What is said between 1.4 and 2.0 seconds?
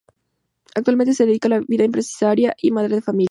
a la vida